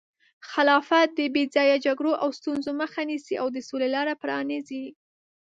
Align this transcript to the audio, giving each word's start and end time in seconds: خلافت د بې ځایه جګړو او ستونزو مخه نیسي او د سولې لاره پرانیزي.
خلافت 0.51 1.07
د 1.17 1.19
بې 1.33 1.43
ځایه 1.55 1.77
جګړو 1.85 2.11
او 2.23 2.29
ستونزو 2.39 2.71
مخه 2.81 3.01
نیسي 3.09 3.35
او 3.41 3.47
د 3.55 3.57
سولې 3.67 3.89
لاره 3.95 4.13
پرانیزي. 4.21 4.85